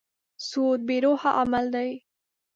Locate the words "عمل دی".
1.39-1.89